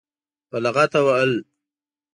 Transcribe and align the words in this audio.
په 0.49 0.57
لغته 0.63 0.99
وهل. 1.05 1.31